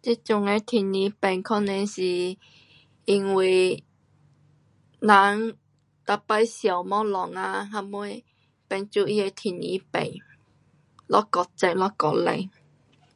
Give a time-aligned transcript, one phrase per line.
[0.00, 2.02] 这阵的天气变可能是
[3.04, 3.84] 因为
[4.98, 5.58] 人
[6.26, 8.06] 每次烧东西啊什么，
[8.66, 10.10] 变作他的天气变
[11.08, 12.50] 了越热了越冷。